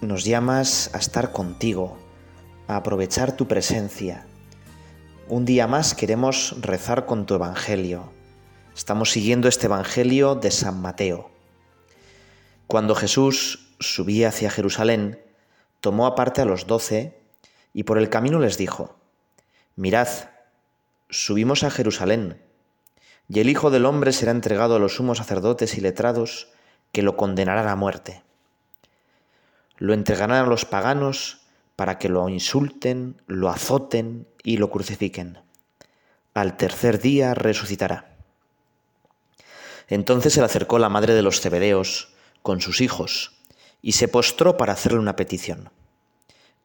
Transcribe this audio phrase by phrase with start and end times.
[0.00, 1.98] nos llamas a estar contigo,
[2.68, 4.26] a aprovechar tu presencia.
[5.28, 8.10] Un día más queremos rezar con tu Evangelio.
[8.74, 11.30] Estamos siguiendo este Evangelio de San Mateo.
[12.66, 15.22] Cuando Jesús subía hacia Jerusalén,
[15.80, 17.20] tomó aparte a los doce
[17.74, 18.96] y por el camino les dijo,
[19.76, 20.08] Mirad,
[21.10, 22.42] subimos a Jerusalén,
[23.28, 26.48] y el Hijo del Hombre será entregado a los sumos sacerdotes y letrados
[26.90, 28.22] que lo condenarán a muerte
[29.80, 31.40] lo entregarán a los paganos
[31.74, 35.38] para que lo insulten, lo azoten y lo crucifiquen.
[36.34, 38.14] Al tercer día resucitará.
[39.88, 43.40] Entonces se le acercó la madre de los cebedeos con sus hijos
[43.80, 45.70] y se postró para hacerle una petición.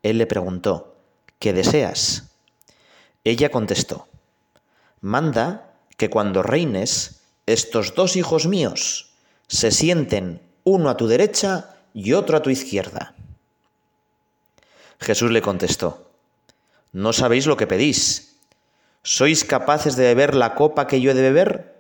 [0.03, 0.97] Él le preguntó,
[1.39, 2.35] ¿qué deseas?
[3.23, 4.09] Ella contestó,
[4.99, 9.13] manda que cuando reines, estos dos hijos míos
[9.47, 13.15] se sienten uno a tu derecha y otro a tu izquierda.
[14.99, 16.11] Jesús le contestó,
[16.91, 18.37] ¿no sabéis lo que pedís?
[19.01, 21.75] ¿Sois capaces de beber la copa que yo he de beber?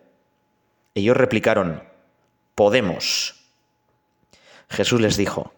[0.95, 1.83] Ellos replicaron,
[2.55, 3.43] Podemos.
[4.69, 5.53] Jesús les dijo,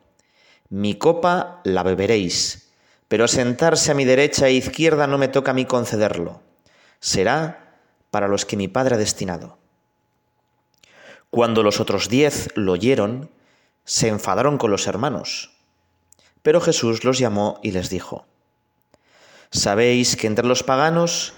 [0.70, 2.72] Mi copa la beberéis,
[3.08, 6.42] pero sentarse a mi derecha e izquierda no me toca a mí concederlo.
[7.00, 7.78] Será
[8.10, 9.60] para los que mi Padre ha destinado.
[11.30, 13.30] Cuando los otros diez lo oyeron,
[13.88, 15.50] se enfadaron con los hermanos.
[16.44, 18.28] Pero Jesús los llamó y les dijo,
[19.50, 21.34] Sabéis que entre los paganos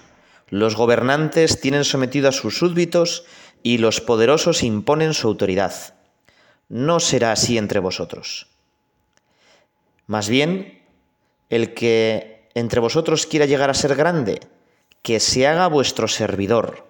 [0.48, 3.24] los gobernantes tienen sometido a sus súbditos
[3.62, 5.94] y los poderosos imponen su autoridad.
[6.68, 8.48] No será así entre vosotros.
[10.08, 10.82] Más bien,
[11.50, 14.40] el que entre vosotros quiera llegar a ser grande,
[15.02, 16.88] que se haga vuestro servidor,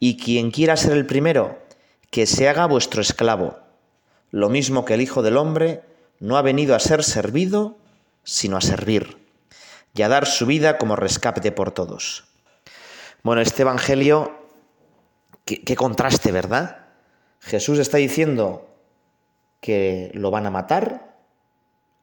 [0.00, 1.62] y quien quiera ser el primero,
[2.10, 3.61] que se haga vuestro esclavo
[4.32, 5.82] lo mismo que el Hijo del Hombre
[6.18, 7.76] no ha venido a ser servido,
[8.24, 9.18] sino a servir,
[9.94, 12.24] y a dar su vida como rescate por todos.
[13.22, 14.32] Bueno, este Evangelio,
[15.44, 16.86] qué, contraste, ¿verdad?
[17.40, 18.68] Jesús está diciendo
[19.60, 21.14] que lo van a matar,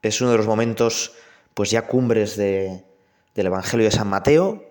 [0.02, 1.14] es uno de los momentos
[1.54, 2.86] pues ya cumbres de,
[3.34, 4.64] del Evangelio de San Mateo.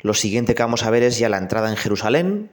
[0.00, 2.52] Lo siguiente que vamos a ver es ya la entrada en Jerusalén.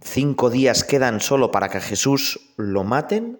[0.00, 3.38] Cinco días quedan solo para que Jesús lo maten.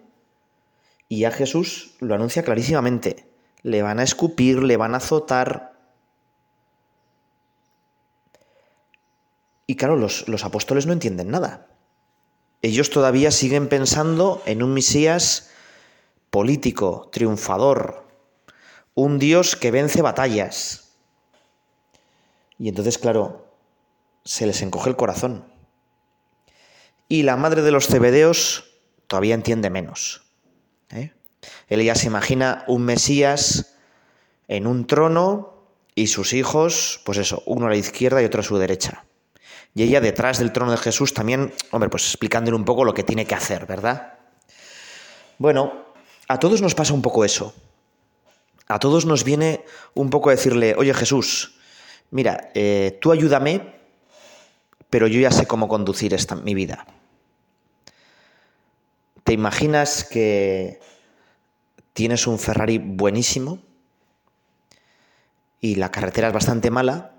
[1.09, 3.27] Y a Jesús lo anuncia clarísimamente.
[3.63, 5.73] Le van a escupir, le van a azotar.
[9.65, 11.67] Y claro, los, los apóstoles no entienden nada.
[12.61, 15.51] Ellos todavía siguen pensando en un Mesías
[16.29, 18.07] político, triunfador,
[18.95, 20.89] un Dios que vence batallas.
[22.57, 23.47] Y entonces, claro,
[24.23, 25.45] se les encoge el corazón.
[27.07, 28.73] Y la madre de los cebedeos
[29.07, 30.26] todavía entiende menos.
[30.91, 31.11] ¿Eh?
[31.67, 33.75] Él ya se imagina un Mesías
[34.47, 35.53] en un trono
[35.95, 39.05] y sus hijos, pues eso, uno a la izquierda y otro a su derecha.
[39.73, 43.03] Y ella detrás del trono de Jesús también, hombre, pues explicándole un poco lo que
[43.03, 44.13] tiene que hacer, ¿verdad?
[45.37, 45.85] Bueno,
[46.27, 47.53] a todos nos pasa un poco eso.
[48.67, 51.59] A todos nos viene un poco a decirle, oye Jesús,
[52.11, 53.75] mira, eh, tú ayúdame,
[54.89, 56.85] pero yo ya sé cómo conducir esta, mi vida.
[59.27, 60.79] ¿Te imaginas que
[61.91, 63.59] tienes un Ferrari buenísimo
[65.59, 67.11] y la carretera es bastante mala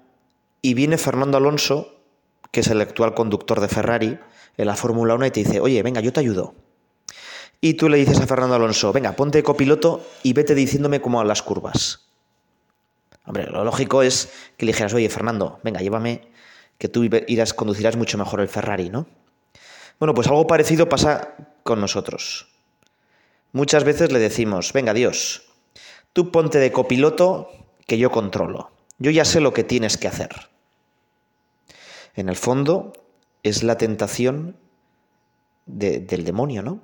[0.62, 2.00] y viene Fernando Alonso,
[2.50, 4.18] que es el actual conductor de Ferrari
[4.56, 6.54] en la Fórmula 1 y te dice, oye, venga, yo te ayudo.
[7.60, 11.28] Y tú le dices a Fernando Alonso, venga, ponte copiloto y vete diciéndome cómo van
[11.28, 12.08] las curvas.
[13.26, 16.22] Hombre, lo lógico es que le dijeras, oye, Fernando, venga, llévame,
[16.78, 19.06] que tú irás, conducirás mucho mejor el Ferrari, ¿no?
[19.98, 21.34] Bueno, pues algo parecido pasa
[21.64, 22.46] con nosotros.
[23.52, 25.42] Muchas veces le decimos, venga Dios,
[26.12, 27.50] tú ponte de copiloto
[27.86, 28.70] que yo controlo.
[28.98, 30.30] Yo ya sé lo que tienes que hacer.
[32.14, 32.92] En el fondo
[33.42, 34.56] es la tentación
[35.66, 36.80] del demonio, ¿no?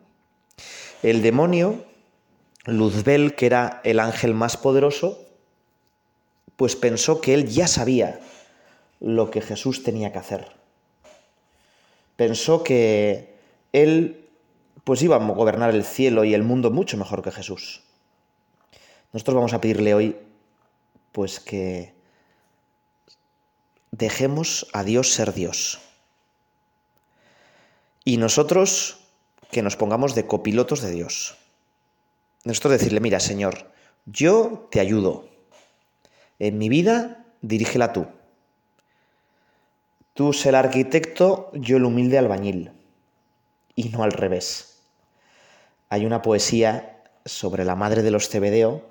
[1.02, 1.84] El demonio,
[2.64, 5.24] Luzbel, que era el ángel más poderoso,
[6.56, 8.20] pues pensó que él ya sabía
[9.00, 10.63] lo que Jesús tenía que hacer
[12.16, 13.34] pensó que
[13.72, 14.28] él
[14.84, 17.82] pues iba a gobernar el cielo y el mundo mucho mejor que Jesús.
[19.12, 20.16] Nosotros vamos a pedirle hoy,
[21.12, 21.94] pues que
[23.92, 25.80] dejemos a Dios ser Dios.
[28.04, 28.98] Y nosotros
[29.50, 31.36] que nos pongamos de copilotos de Dios.
[32.42, 33.70] Nosotros decirle, mira, Señor,
[34.04, 35.28] yo te ayudo.
[36.38, 38.06] En mi vida, dirígela tú.
[40.14, 42.70] Tú sé el arquitecto, yo el humilde albañil.
[43.74, 44.78] Y no al revés.
[45.88, 48.82] Hay una poesía sobre la madre de los Cebedeo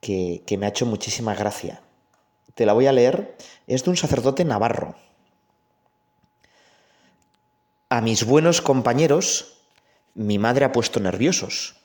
[0.00, 1.82] que, que me ha hecho muchísima gracia.
[2.54, 3.36] Te la voy a leer.
[3.66, 4.94] Es de un sacerdote navarro.
[7.90, 9.58] A mis buenos compañeros
[10.14, 11.76] mi madre ha puesto nerviosos.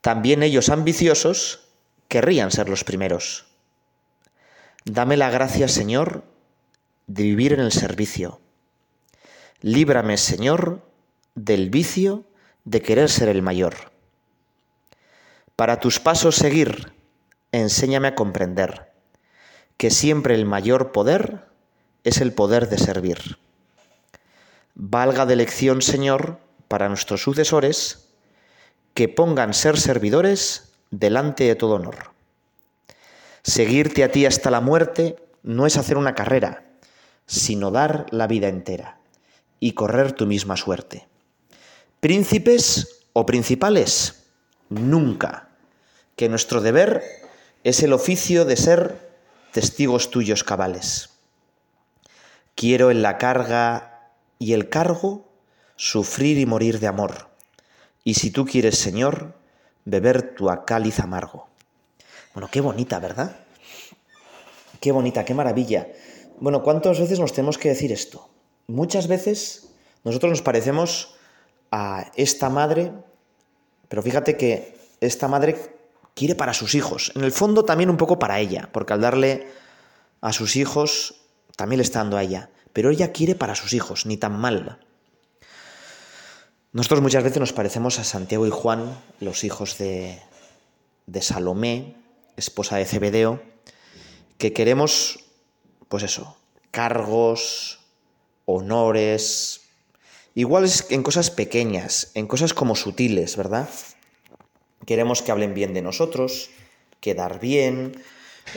[0.00, 1.68] También ellos ambiciosos
[2.08, 3.46] querrían ser los primeros.
[4.84, 6.22] Dame la gracia, Señor,
[7.06, 8.40] de vivir en el servicio.
[9.60, 10.82] Líbrame, Señor,
[11.34, 12.24] del vicio
[12.64, 13.74] de querer ser el mayor.
[15.54, 16.92] Para tus pasos seguir,
[17.52, 18.92] enséñame a comprender
[19.76, 21.46] que siempre el mayor poder
[22.04, 23.38] es el poder de servir.
[24.74, 26.38] Valga de lección, Señor,
[26.68, 28.10] para nuestros sucesores,
[28.94, 32.12] que pongan ser servidores delante de todo honor.
[33.42, 36.65] Seguirte a ti hasta la muerte no es hacer una carrera,
[37.26, 38.98] sino dar la vida entera
[39.60, 41.06] y correr tu misma suerte.
[42.00, 44.24] Príncipes o principales,
[44.68, 45.48] nunca,
[46.14, 47.02] que nuestro deber
[47.64, 49.10] es el oficio de ser
[49.52, 51.10] testigos tuyos cabales.
[52.54, 55.28] Quiero en la carga y el cargo
[55.76, 57.28] sufrir y morir de amor,
[58.04, 59.34] y si tú quieres, Señor,
[59.84, 61.48] beber tu cáliz amargo.
[62.34, 63.34] Bueno, qué bonita, ¿verdad?
[64.80, 65.88] Qué bonita, qué maravilla.
[66.38, 68.28] Bueno, ¿cuántas veces nos tenemos que decir esto?
[68.66, 69.68] Muchas veces
[70.04, 71.14] nosotros nos parecemos
[71.70, 72.92] a esta madre,
[73.88, 75.56] pero fíjate que esta madre
[76.14, 79.46] quiere para sus hijos, en el fondo también un poco para ella, porque al darle
[80.20, 81.22] a sus hijos
[81.56, 84.78] también le está dando a ella, pero ella quiere para sus hijos, ni tan mal.
[86.72, 90.20] Nosotros muchas veces nos parecemos a Santiago y Juan, los hijos de,
[91.06, 91.96] de Salomé,
[92.36, 93.42] esposa de Zebedeo,
[94.36, 95.25] que queremos
[95.88, 96.36] pues eso,
[96.70, 97.80] cargos,
[98.44, 99.62] honores,
[100.34, 103.68] igual en cosas pequeñas, en cosas como sutiles, ¿verdad?
[104.84, 106.50] Queremos que hablen bien de nosotros,
[107.00, 108.00] quedar bien,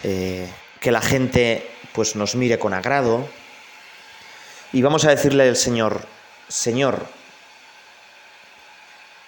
[0.04, 0.48] eh,
[0.80, 3.28] que la gente pues nos mire con agrado.
[4.72, 6.06] Y vamos a decirle al Señor,
[6.48, 7.08] Señor,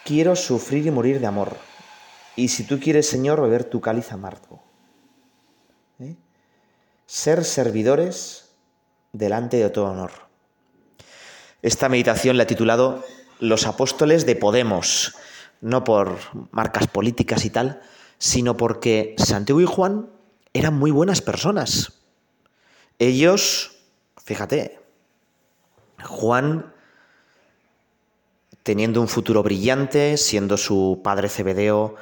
[0.05, 1.57] quiero sufrir y morir de amor.
[2.35, 4.70] Y si tú quieres, Señor, beber tu cáliz amargo.
[7.13, 8.55] Ser servidores
[9.11, 10.11] delante de todo honor.
[11.61, 13.03] Esta meditación la he titulado
[13.41, 15.13] Los apóstoles de Podemos,
[15.59, 16.19] no por
[16.51, 17.81] marcas políticas y tal,
[18.17, 20.09] sino porque Santiago y Juan
[20.53, 21.99] eran muy buenas personas.
[22.97, 23.75] Ellos,
[24.23, 24.79] fíjate,
[26.05, 26.73] Juan
[28.63, 31.95] teniendo un futuro brillante, siendo su padre Cebedeo,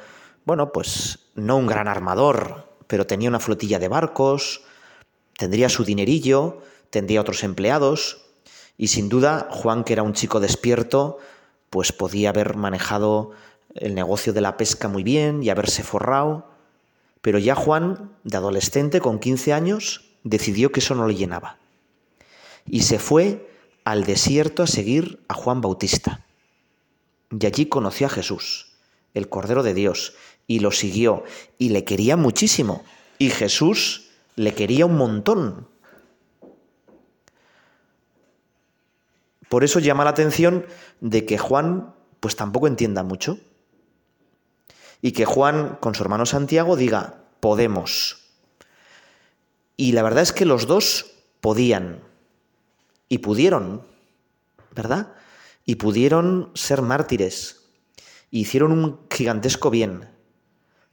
[0.44, 4.62] bueno, pues no un gran armador, pero tenía una flotilla de barcos,
[5.40, 6.58] tendría su dinerillo,
[6.90, 8.26] tendría otros empleados,
[8.76, 11.16] y sin duda Juan, que era un chico despierto,
[11.70, 13.30] pues podía haber manejado
[13.74, 16.50] el negocio de la pesca muy bien y haberse forrado,
[17.22, 21.56] pero ya Juan, de adolescente, con 15 años, decidió que eso no le llenaba.
[22.66, 23.50] Y se fue
[23.84, 26.26] al desierto a seguir a Juan Bautista.
[27.30, 28.72] Y allí conoció a Jesús,
[29.14, 30.12] el Cordero de Dios,
[30.46, 31.24] y lo siguió,
[31.56, 32.84] y le quería muchísimo.
[33.18, 35.68] Y Jesús le quería un montón.
[39.48, 40.64] Por eso llama la atención
[41.00, 43.38] de que Juan pues tampoco entienda mucho.
[45.02, 48.28] Y que Juan con su hermano Santiago diga, podemos.
[49.76, 51.06] Y la verdad es que los dos
[51.40, 52.02] podían.
[53.08, 53.82] Y pudieron,
[54.72, 55.14] ¿verdad?
[55.64, 57.56] Y pudieron ser mártires.
[58.30, 60.08] hicieron un gigantesco bien.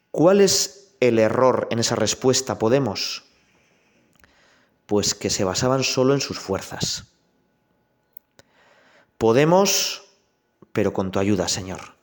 [0.10, 2.58] ¿Cuál es el error en esa respuesta?
[2.58, 3.27] Podemos.
[4.88, 7.04] Pues que se basaban solo en sus fuerzas.
[9.18, 10.04] Podemos,
[10.72, 11.96] pero con tu ayuda, Señor.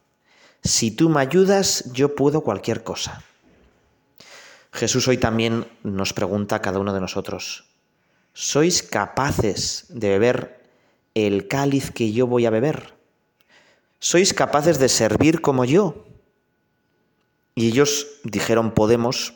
[0.63, 3.23] Si tú me ayudas, yo puedo cualquier cosa.
[4.73, 7.67] Jesús hoy también nos pregunta a cada uno de nosotros,
[8.33, 10.69] ¿sois capaces de beber
[11.15, 12.95] el cáliz que yo voy a beber?
[14.01, 16.05] ¿Sois capaces de servir como yo?
[17.55, 19.35] Y ellos dijeron podemos,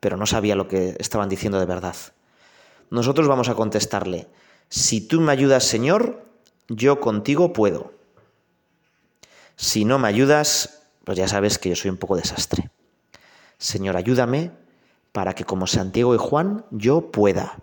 [0.00, 1.96] pero no sabía lo que estaban diciendo de verdad
[2.90, 4.28] nosotros vamos a contestarle,
[4.68, 6.24] si tú me ayudas, Señor,
[6.68, 7.92] yo contigo puedo.
[9.56, 12.70] Si no me ayudas, pues ya sabes que yo soy un poco desastre.
[13.58, 14.50] Señor, ayúdame
[15.12, 17.58] para que como Santiago y Juan yo pueda.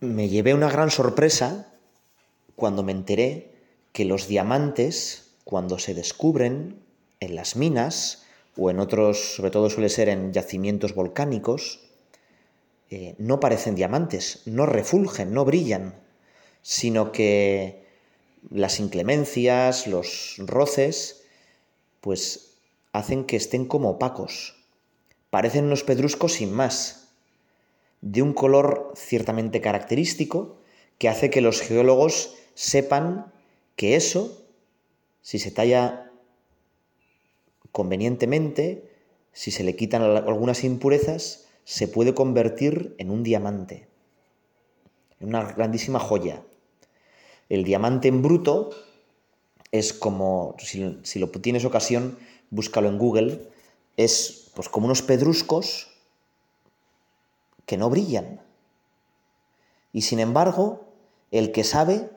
[0.00, 1.72] Me llevé una gran sorpresa
[2.54, 3.50] cuando me enteré
[3.92, 6.80] que los diamantes, cuando se descubren
[7.20, 8.24] en las minas
[8.56, 11.80] o en otros, sobre todo suele ser en yacimientos volcánicos,
[12.90, 15.94] eh, no parecen diamantes, no refulgen, no brillan,
[16.62, 17.84] sino que
[18.50, 21.24] las inclemencias, los roces,
[22.00, 22.54] pues
[22.92, 24.56] hacen que estén como opacos.
[25.30, 27.07] Parecen unos pedruscos sin más
[28.00, 30.58] de un color ciertamente característico
[30.98, 33.32] que hace que los geólogos sepan
[33.76, 34.44] que eso,
[35.22, 36.10] si se talla
[37.72, 38.90] convenientemente,
[39.32, 43.88] si se le quitan algunas impurezas, se puede convertir en un diamante,
[45.20, 46.42] en una grandísima joya.
[47.48, 48.70] El diamante en bruto
[49.70, 52.18] es como, si, si lo tienes ocasión,
[52.50, 53.48] búscalo en Google,
[53.96, 55.97] es pues como unos pedruscos
[57.68, 58.40] que no brillan.
[59.92, 60.86] Y sin embargo,
[61.30, 62.10] el que sabe,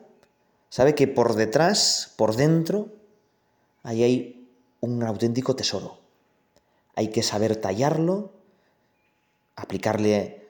[0.70, 2.88] sabe que por detrás, por dentro,
[3.82, 4.48] ahí hay
[4.80, 5.98] un auténtico tesoro.
[6.94, 8.32] Hay que saber tallarlo,
[9.54, 10.48] aplicarle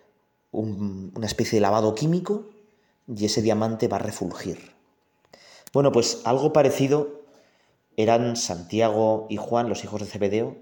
[0.53, 2.51] una especie de lavado químico
[3.09, 4.73] y ese diamante va a refulgir.
[5.73, 7.23] Bueno, pues algo parecido
[7.97, 10.57] eran Santiago y Juan, los hijos de Zebedeo,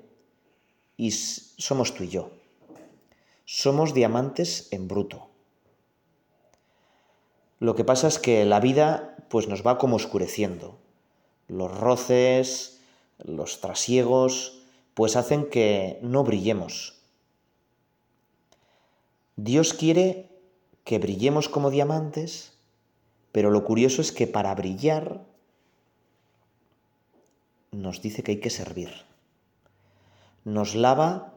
[0.97, 2.40] y somos tú y yo
[3.53, 5.29] somos diamantes en bruto.
[7.59, 10.79] Lo que pasa es que la vida pues nos va como oscureciendo.
[11.49, 12.81] Los roces,
[13.19, 14.63] los trasiegos,
[14.95, 17.03] pues hacen que no brillemos.
[19.35, 20.31] Dios quiere
[20.85, 22.53] que brillemos como diamantes,
[23.33, 25.27] pero lo curioso es que para brillar
[27.73, 28.91] nos dice que hay que servir.
[30.45, 31.30] Nos lava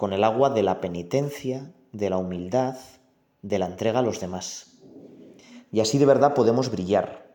[0.00, 2.78] con el agua de la penitencia, de la humildad,
[3.42, 4.78] de la entrega a los demás.
[5.70, 7.30] Y así de verdad podemos brillar.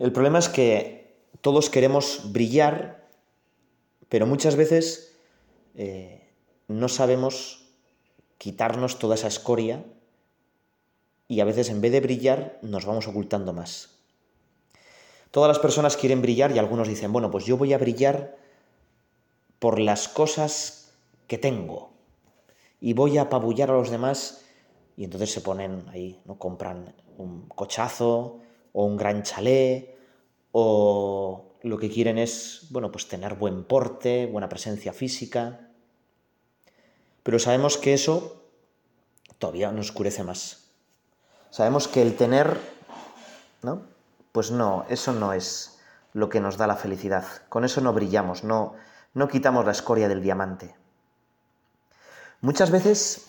[0.00, 3.06] El problema es que todos queremos brillar,
[4.08, 5.14] pero muchas veces
[5.76, 6.28] eh,
[6.66, 7.68] no sabemos
[8.36, 9.84] quitarnos toda esa escoria
[11.28, 14.00] y a veces en vez de brillar nos vamos ocultando más.
[15.30, 18.40] Todas las personas quieren brillar y algunos dicen, bueno, pues yo voy a brillar
[19.60, 20.94] por las cosas
[21.28, 21.92] que tengo
[22.80, 24.44] y voy a apabullar a los demás
[24.96, 26.38] y entonces se ponen ahí, ¿no?
[26.38, 28.40] Compran un cochazo
[28.72, 29.96] o un gran chalet
[30.52, 35.68] o lo que quieren es, bueno, pues tener buen porte, buena presencia física.
[37.22, 38.42] Pero sabemos que eso
[39.38, 40.70] todavía nos oscurece más.
[41.50, 42.58] Sabemos que el tener,
[43.62, 43.82] ¿no?
[44.32, 45.78] Pues no, eso no es
[46.12, 47.24] lo que nos da la felicidad.
[47.48, 48.74] Con eso no brillamos, no,
[49.14, 50.74] no quitamos la escoria del diamante.
[52.40, 53.26] Muchas veces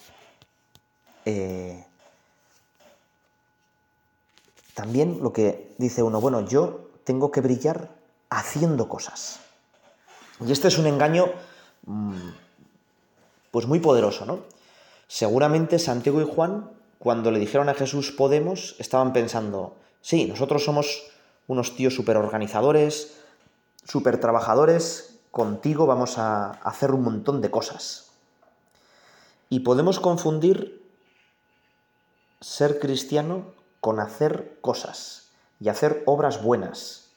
[1.26, 1.86] eh,
[4.74, 7.90] también lo que dice uno, bueno, yo tengo que brillar
[8.30, 9.40] haciendo cosas.
[10.40, 11.28] Y este es un engaño
[11.86, 12.30] mm,
[13.52, 14.40] pues muy poderoso, ¿no?
[15.08, 21.04] Seguramente Santiago y Juan, cuando le dijeron a Jesús podemos, estaban pensando, sí, nosotros somos
[21.48, 23.18] unos tíos súper organizadores,
[23.84, 28.12] súper trabajadores, contigo vamos a hacer un montón de cosas.
[29.50, 30.82] Y podemos confundir
[32.40, 37.10] ser cristiano con hacer cosas y hacer obras buenas.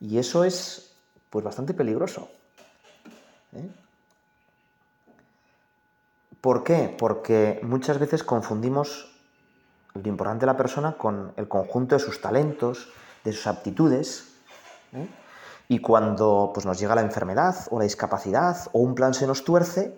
[0.00, 0.92] Y eso es
[1.30, 2.28] pues bastante peligroso.
[3.54, 3.68] ¿eh?
[6.40, 6.94] ¿Por qué?
[6.96, 9.12] Porque muchas veces confundimos
[9.94, 12.88] lo importante de la persona con el conjunto de sus talentos,
[13.24, 14.34] de sus aptitudes.
[14.92, 15.08] ¿eh?
[15.68, 19.44] Y cuando pues, nos llega la enfermedad o la discapacidad o un plan se nos
[19.44, 19.94] tuerce,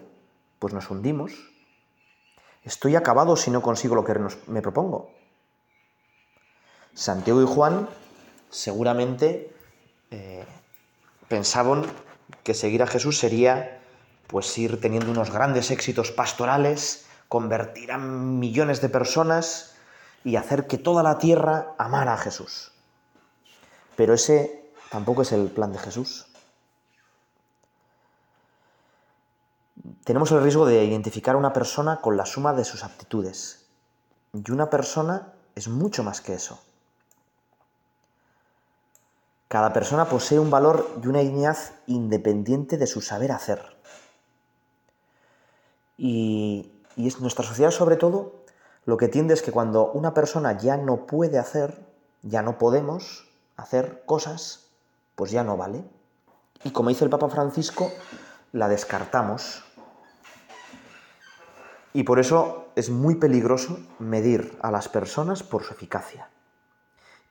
[0.58, 1.32] pues nos hundimos.
[2.62, 4.14] Estoy acabado si no consigo lo que
[4.46, 5.10] me propongo.
[6.94, 7.88] Santiago y Juan
[8.50, 9.54] seguramente
[10.10, 10.44] eh,
[11.28, 11.84] pensaban
[12.42, 13.80] que seguir a Jesús sería
[14.26, 19.74] pues ir teniendo unos grandes éxitos pastorales, convertir a millones de personas
[20.24, 22.72] y hacer que toda la tierra amara a Jesús.
[23.96, 26.28] Pero ese Tampoco es el plan de Jesús.
[30.08, 33.66] tenemos el riesgo de identificar a una persona con la suma de sus aptitudes.
[34.32, 36.58] Y una persona es mucho más que eso.
[39.48, 43.62] Cada persona posee un valor y una dignidad independiente de su saber hacer.
[45.98, 48.44] Y, y es nuestra sociedad sobre todo
[48.86, 51.84] lo que tiende es que cuando una persona ya no puede hacer,
[52.22, 53.28] ya no podemos
[53.58, 54.67] hacer cosas,
[55.18, 55.82] pues ya no vale.
[56.62, 57.90] Y como dice el Papa Francisco,
[58.52, 59.64] la descartamos.
[61.92, 66.28] Y por eso es muy peligroso medir a las personas por su eficacia.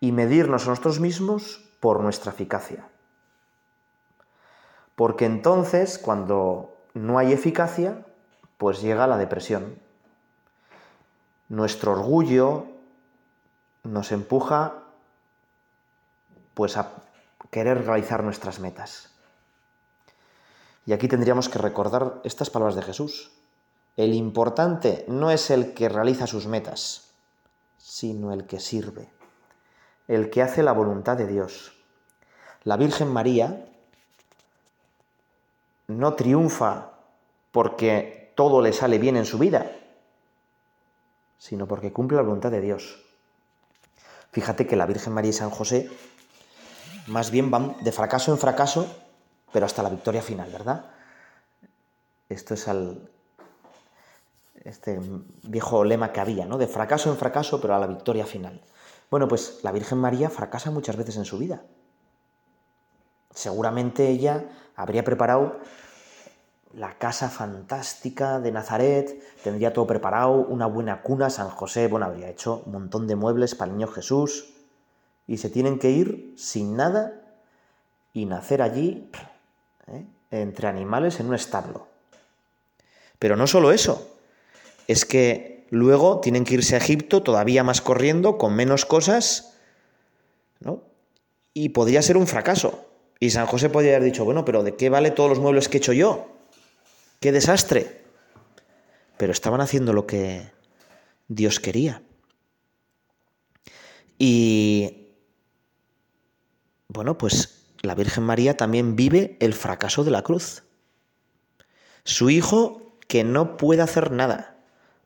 [0.01, 2.89] Y medirnos a nosotros mismos por nuestra eficacia.
[4.98, 8.06] Porque entonces, cuando no hay eficacia,
[8.58, 9.79] pues llega la depresión.
[11.48, 12.65] Nuestro orgullo
[13.84, 14.74] nos empuja
[16.53, 17.07] pues a
[17.51, 19.10] querer realizar nuestras metas.
[20.86, 23.32] Y aquí tendríamos que recordar estas palabras de Jesús.
[23.98, 27.12] El importante no es el que realiza sus metas,
[27.77, 29.10] sino el que sirve,
[30.08, 31.74] el que hace la voluntad de Dios.
[32.63, 33.66] La Virgen María
[35.88, 36.94] no triunfa
[37.51, 39.72] porque todo le sale bien en su vida,
[41.38, 43.04] sino porque cumple la voluntad de Dios.
[44.32, 45.89] Fíjate que la Virgen María y San José
[47.08, 48.88] más bien van de fracaso en fracaso
[49.52, 50.86] pero hasta la victoria final, ¿verdad?
[52.30, 53.10] Esto es al,
[54.64, 55.00] este
[55.44, 56.58] viejo lema que había, ¿no?
[56.58, 58.62] De fracaso en fracaso, pero a la victoria final.
[59.10, 61.64] Bueno, pues la Virgen María fracasa muchas veces en su vida.
[63.34, 64.46] Seguramente ella
[64.76, 65.60] habría preparado
[66.74, 72.30] la casa fantástica de Nazaret, tendría todo preparado, una buena cuna, San José, bueno, habría
[72.30, 74.57] hecho un montón de muebles para el niño Jesús,
[75.28, 77.22] y se tienen que ir sin nada
[78.13, 79.10] y nacer allí
[79.88, 80.06] ¿eh?
[80.32, 81.88] entre animales en un establo.
[83.20, 84.10] Pero no solo eso,
[84.88, 89.54] es que luego tienen que irse a Egipto todavía más corriendo, con menos cosas,
[90.60, 90.82] ¿no?
[91.54, 92.86] Y podría ser un fracaso.
[93.20, 95.78] Y San José podría haber dicho, bueno, pero ¿de qué vale todos los muebles que
[95.78, 96.28] he hecho yo?
[97.20, 98.04] ¡Qué desastre!
[99.18, 100.52] Pero estaban haciendo lo que
[101.28, 102.04] Dios quería.
[104.20, 105.07] Y
[106.97, 110.63] bueno, pues la Virgen María también vive el fracaso de la cruz.
[112.03, 114.57] Su hijo que no puede hacer nada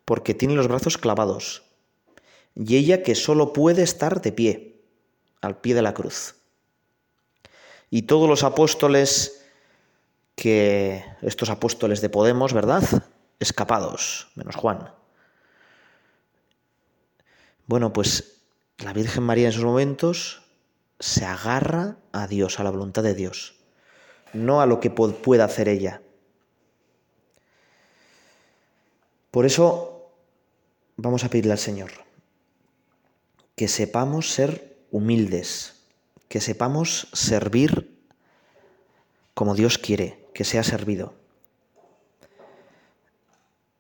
[0.06, 1.64] porque tiene los brazos clavados
[2.56, 4.82] y ella que solo puede estar de pie,
[5.42, 6.36] al pie de la cruz.
[7.90, 9.46] Y todos los apóstoles
[10.36, 12.84] que estos apóstoles de Podemos, ¿verdad?
[13.42, 14.94] Escapados, menos Juan.
[17.68, 18.38] Bueno, pues
[18.78, 20.42] la Virgen María en esos momentos
[21.02, 23.56] se agarra a Dios, a la voluntad de Dios,
[24.34, 26.02] no a lo que pueda hacer ella.
[29.32, 30.12] Por eso
[30.98, 31.92] vamos a pedirle al Señor
[33.56, 35.84] que sepamos ser humildes,
[36.28, 37.98] que sepamos servir
[39.34, 41.14] como Dios quiere que sea servido.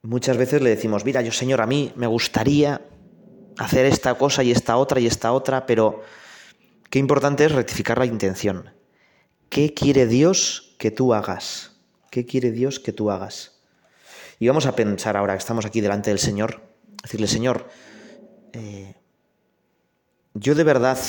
[0.02, 2.82] Muchas veces le decimos, mira, yo Señor, a mí me gustaría
[3.58, 6.02] hacer esta cosa y esta otra y esta otra, pero
[6.92, 8.70] Qué importante es rectificar la intención.
[9.48, 11.78] ¿Qué quiere Dios que tú hagas?
[12.10, 13.62] ¿Qué quiere Dios que tú hagas?
[14.40, 16.62] Y vamos a pensar ahora que estamos aquí delante del Señor,
[17.02, 17.70] decirle, Señor,
[18.52, 18.96] eh,
[20.34, 21.00] yo de verdad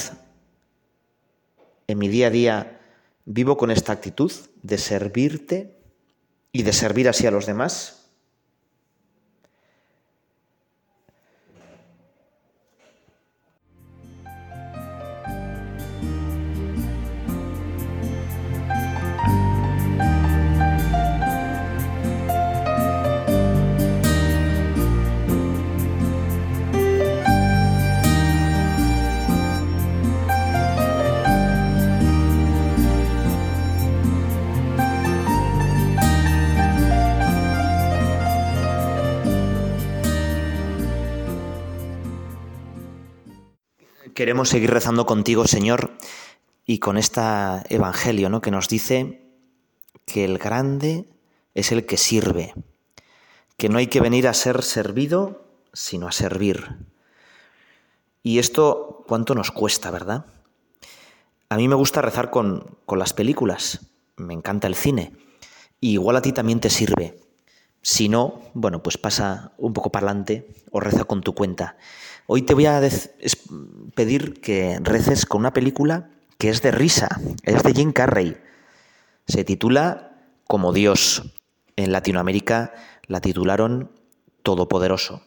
[1.89, 2.81] en mi día a día
[3.25, 4.31] vivo con esta actitud
[4.63, 5.81] de servirte
[6.53, 8.02] y de servir así a los demás.
[44.23, 45.99] Queremos seguir rezando contigo, Señor,
[46.65, 47.21] y con este
[47.71, 48.41] evangelio, ¿no?
[48.41, 49.27] que nos dice
[50.07, 51.09] que el grande
[51.55, 52.55] es el que sirve,
[53.57, 56.77] que no hay que venir a ser servido, sino a servir.
[58.23, 60.27] Y esto, ¿cuánto nos cuesta, verdad?
[61.49, 65.17] A mí me gusta rezar con, con las películas, me encanta el cine,
[65.81, 67.19] y igual a ti también te sirve.
[67.83, 71.77] Si no, bueno, pues pasa un poco para adelante o reza con tu cuenta.
[72.27, 72.81] Hoy te voy a
[73.95, 78.37] pedir que reces con una película que es de risa, es de Jim Carrey.
[79.27, 81.35] Se titula Como Dios.
[81.75, 82.75] En Latinoamérica
[83.07, 83.91] la titularon
[84.43, 85.23] Todopoderoso.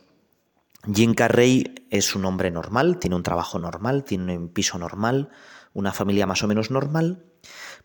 [0.94, 5.30] Jim Carrey es un hombre normal, tiene un trabajo normal, tiene un piso normal,
[5.74, 7.26] una familia más o menos normal,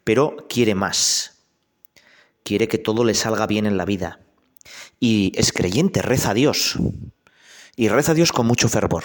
[0.05, 1.45] pero quiere más.
[2.45, 4.21] Quiere que todo le salga bien en la vida.
[5.01, 6.79] Y es creyente, reza a Dios.
[7.77, 9.05] Y reza a Dios con mucho fervor.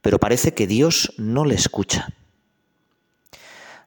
[0.00, 2.08] Pero parece que Dios no le escucha.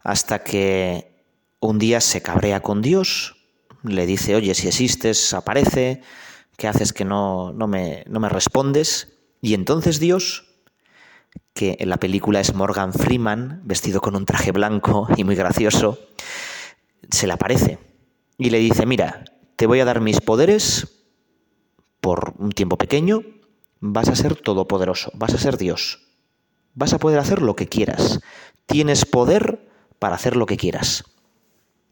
[0.02, 1.16] Hasta que
[1.60, 3.36] un día se cabrea con Dios,
[3.84, 6.02] le dice, oye, si existes, aparece,
[6.58, 9.14] ¿qué haces que no, no, me, no me respondes?
[9.42, 10.46] Y entonces Dios,
[11.54, 16.00] que en la película es Morgan Freeman, vestido con un traje blanco y muy gracioso,
[17.10, 17.78] se le aparece
[18.38, 21.04] y le dice, mira, te voy a dar mis poderes
[22.02, 23.22] por un tiempo pequeño,
[23.94, 26.02] vas a ser todopoderoso, vas a ser Dios,
[26.74, 28.20] vas a poder hacer lo que quieras,
[28.66, 29.68] tienes poder
[30.00, 31.04] para hacer lo que quieras.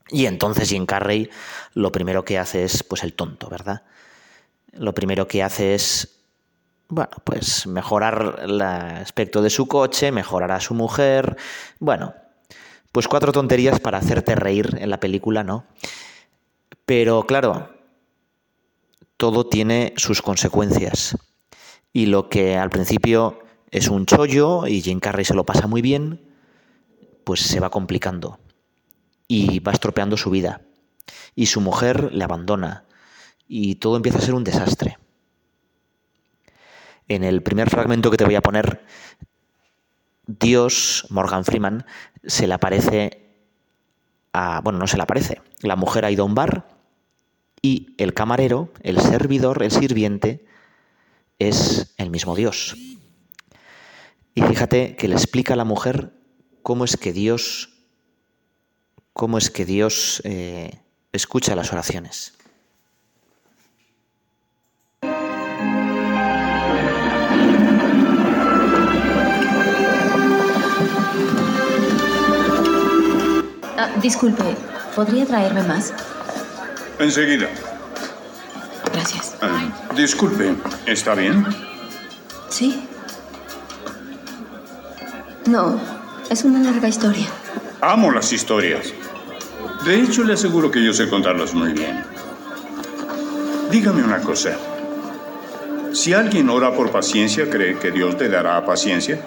[0.10, 1.30] Y entonces Jim Carrey
[1.74, 3.84] lo primero que hace es pues el tonto, ¿verdad?
[4.72, 6.20] Lo primero que hace es
[6.90, 11.38] bueno, pues mejorar el aspecto de su coche, mejorar a su mujer,
[11.80, 12.14] bueno,
[12.92, 15.66] pues cuatro tonterías para hacerte reír en la película, ¿no?
[16.86, 17.70] Pero claro,
[19.18, 21.18] todo tiene sus consecuencias.
[21.94, 25.82] Y lo que al principio es un chollo y Jim Carrey se lo pasa muy
[25.82, 26.22] bien,
[27.24, 28.40] pues se va complicando
[29.28, 30.62] y va estropeando su vida.
[31.36, 32.86] Y su mujer le abandona
[33.48, 34.98] y todo empieza a ser un desastre.
[37.08, 38.86] En el primer fragmento que te voy a poner,
[40.26, 41.86] Dios, Morgan Freeman,
[42.26, 43.36] se le aparece
[44.32, 44.62] a...
[44.62, 45.42] Bueno, no se le aparece.
[45.62, 46.68] La mujer ha ido a un bar
[47.62, 50.46] y el camarero, el servidor, el sirviente,
[51.48, 52.76] es el mismo Dios.
[54.36, 56.14] Y fíjate que le explica a la mujer
[56.62, 57.70] cómo es que Dios,
[59.14, 60.80] cómo es que Dios eh,
[61.12, 62.34] escucha las oraciones.
[73.76, 74.56] Ah, disculpe,
[74.96, 75.94] ¿podría traerme más?
[77.00, 77.50] Enseguida.
[78.94, 79.36] Gracias.
[79.42, 81.46] Ah, disculpe, ¿está bien?
[82.50, 82.88] ¿Sí?
[85.46, 85.80] No,
[86.30, 87.28] es una larga historia.
[87.82, 88.94] Amo las historias.
[89.86, 92.04] De hecho, le aseguro que yo sé contarlas muy bien.
[93.70, 94.58] Dígame una cosa.
[95.92, 99.20] Si alguien ora por paciencia, ¿cree que Dios le dará paciencia?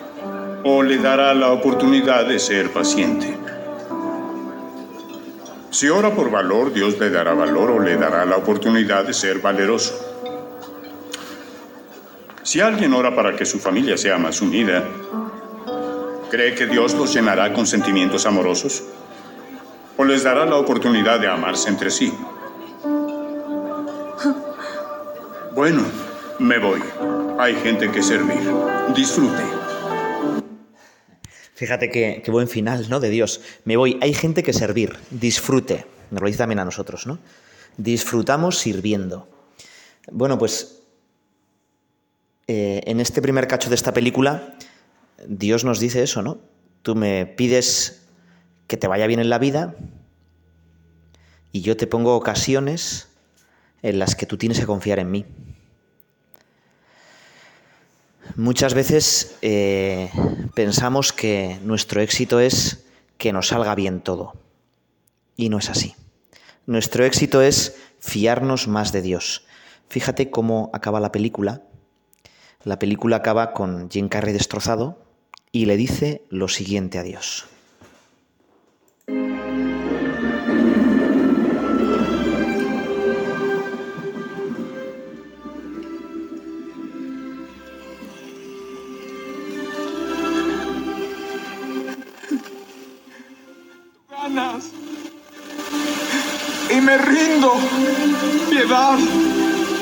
[0.64, 3.35] ¿O le dará la oportunidad de ser paciente?
[5.76, 9.40] Si ora por valor, Dios le dará valor o le dará la oportunidad de ser
[9.40, 9.92] valeroso.
[12.42, 14.82] Si alguien ora para que su familia sea más unida,
[16.30, 18.84] ¿cree que Dios los llenará con sentimientos amorosos?
[19.98, 22.10] ¿O les dará la oportunidad de amarse entre sí?
[25.54, 25.82] Bueno,
[26.38, 26.82] me voy.
[27.38, 28.50] Hay gente que servir.
[28.94, 29.65] Disfrute.
[31.56, 33.00] Fíjate qué, buen final, ¿no?
[33.00, 33.40] De Dios.
[33.64, 33.98] Me voy.
[34.02, 34.94] Hay gente que servir.
[35.10, 35.86] Disfrute.
[36.10, 37.18] Nos lo dice también a nosotros, ¿no?
[37.78, 39.26] Disfrutamos sirviendo.
[40.12, 40.82] Bueno, pues
[42.46, 44.54] eh, en este primer cacho de esta película,
[45.26, 46.40] Dios nos dice eso, ¿no?
[46.82, 48.02] Tú me pides
[48.66, 49.76] que te vaya bien en la vida
[51.52, 53.08] y yo te pongo ocasiones
[53.80, 55.24] en las que tú tienes que confiar en mí.
[58.34, 60.10] Muchas veces eh,
[60.54, 62.84] pensamos que nuestro éxito es
[63.18, 64.34] que nos salga bien todo.
[65.36, 65.94] Y no es así.
[66.66, 69.46] Nuestro éxito es fiarnos más de Dios.
[69.88, 71.62] Fíjate cómo acaba la película.
[72.64, 74.98] La película acaba con Jim Carrey destrozado
[75.52, 77.46] y le dice lo siguiente a Dios.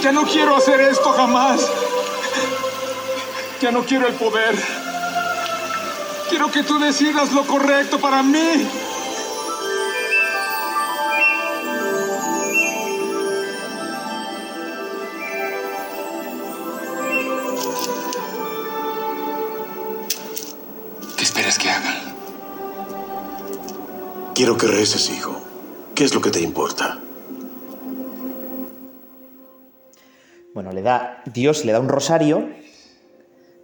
[0.04, 1.66] Ya no quiero hacer esto jamás.
[3.62, 4.54] Ya no quiero el poder.
[6.28, 8.68] Quiero que tú decidas lo correcto para mí.
[21.16, 21.94] ¿Qué esperas que haga?
[24.34, 25.40] Quiero que reces, hijo.
[25.94, 27.03] ¿Qué es lo que te importa?
[30.74, 31.22] Le da.
[31.26, 32.50] Dios le da un rosario.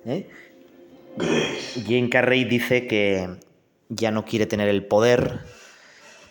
[0.07, 0.29] ¿eh?
[1.87, 3.29] Jane Carrey dice que
[3.89, 5.41] ya no quiere tener el poder.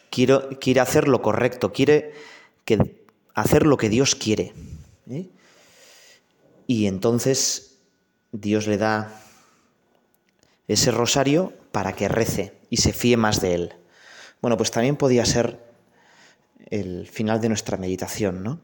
[0.09, 1.71] quiere hacer lo correcto.
[1.71, 2.13] Quiere
[2.65, 2.95] que
[3.35, 4.53] hacer lo que Dios quiere.
[5.09, 5.29] ¿eh?
[6.67, 7.79] Y entonces
[8.31, 9.21] Dios le da
[10.67, 13.73] ese rosario para que rece y se fíe más de él.
[14.41, 15.59] Bueno, pues también podía ser
[16.69, 18.61] el final de nuestra meditación, ¿no?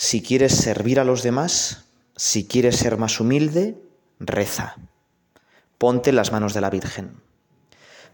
[0.00, 3.74] Si quieres servir a los demás, si quieres ser más humilde,
[4.20, 4.76] reza.
[5.76, 7.20] Ponte en las manos de la Virgen.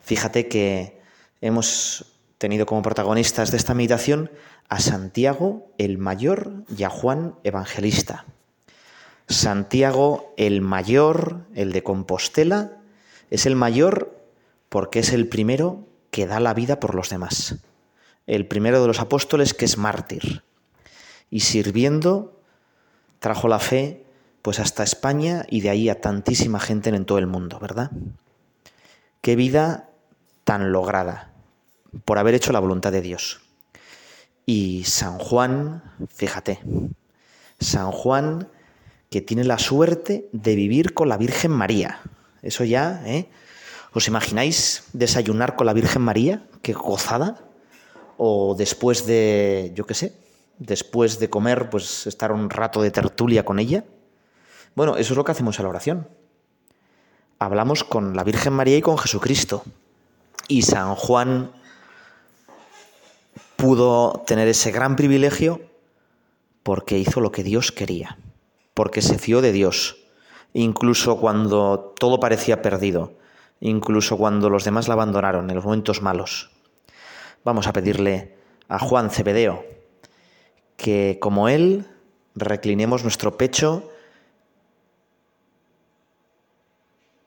[0.00, 0.98] Fíjate que
[1.42, 2.06] hemos
[2.38, 4.30] tenido como protagonistas de esta meditación
[4.70, 8.24] a Santiago el Mayor y a Juan Evangelista.
[9.28, 12.78] Santiago el Mayor, el de Compostela,
[13.28, 14.26] es el mayor
[14.70, 17.56] porque es el primero que da la vida por los demás.
[18.26, 20.42] El primero de los apóstoles que es mártir.
[21.34, 22.40] Y sirviendo
[23.18, 24.04] trajo la fe
[24.40, 27.90] pues hasta España y de ahí a tantísima gente en todo el mundo, ¿verdad?
[29.20, 29.88] Qué vida
[30.44, 31.32] tan lograda
[32.04, 33.40] por haber hecho la voluntad de Dios.
[34.46, 36.60] Y San Juan, fíjate,
[37.58, 38.46] San Juan
[39.10, 42.00] que tiene la suerte de vivir con la Virgen María.
[42.42, 43.28] Eso ya, ¿eh?
[43.92, 46.46] ¿Os imagináis desayunar con la Virgen María?
[46.62, 47.48] Qué gozada.
[48.18, 50.23] O después de, yo qué sé,
[50.58, 53.84] después de comer, pues estar un rato de tertulia con ella.
[54.74, 56.08] Bueno, eso es lo que hacemos en la oración.
[57.38, 59.62] Hablamos con la Virgen María y con Jesucristo.
[60.48, 61.52] Y San Juan
[63.56, 65.60] pudo tener ese gran privilegio
[66.62, 68.18] porque hizo lo que Dios quería
[68.74, 69.96] porque se fió de Dios,
[70.52, 73.14] incluso cuando todo parecía perdido,
[73.60, 76.50] incluso cuando los demás la abandonaron en los momentos malos.
[77.44, 78.36] Vamos a pedirle
[78.68, 79.64] a Juan Cebedeo
[80.76, 81.86] que como él
[82.34, 83.90] reclinemos nuestro pecho,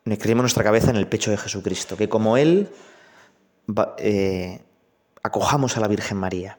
[0.06, 2.70] reclinemos nuestra cabeza en el pecho de Jesucristo, que como él
[3.98, 4.62] eh,
[5.24, 6.58] acojamos a la Virgen María.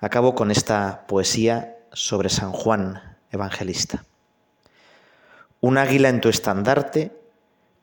[0.00, 4.04] Acabo con esta poesía sobre San Juan evangelista.
[5.60, 7.12] Un águila en tu estandarte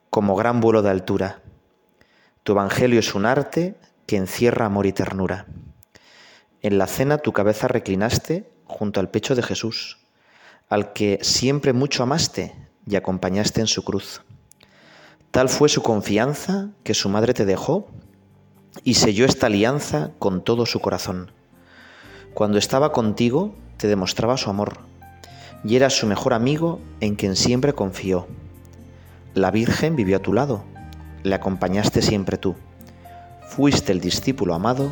[0.10, 1.42] como gran vuelo de altura.
[2.44, 5.46] Tu evangelio es un arte que encierra amor y ternura.
[6.64, 9.98] En la cena tu cabeza reclinaste junto al pecho de Jesús,
[10.70, 14.22] al que siempre mucho amaste y acompañaste en su cruz.
[15.32, 17.88] Tal fue su confianza que su madre te dejó
[18.84, 21.32] y selló esta alianza con todo su corazón.
[22.36, 24.82] Cuando estaba contigo te demostraba su amor
[25.64, 28.28] y eras su mejor amigo en quien siempre confió.
[29.34, 30.64] La Virgen vivió a tu lado,
[31.24, 32.56] le acompañaste siempre tú.
[33.48, 34.92] Fuiste el discípulo amado